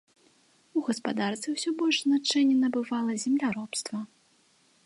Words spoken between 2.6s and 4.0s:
набывала земляробства.